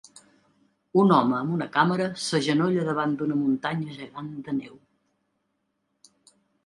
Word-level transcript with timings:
Un 1.01 1.11
home 1.17 1.35
amb 1.39 1.51
una 1.57 1.67
càmera 1.75 2.07
s'agenolla 2.27 2.85
davant 2.87 3.13
d'una 3.19 3.37
muntanya 3.43 3.99
gegant 4.01 4.33
de 4.49 4.57
neu. 4.63 4.81